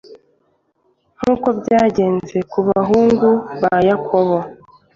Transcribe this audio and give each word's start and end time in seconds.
nk 1.19 1.25
uko 1.33 1.47
byagenze 1.59 2.37
ku 2.51 2.59
bahungu 2.67 3.29
ba 3.61 3.75
Yakobo 3.89 4.37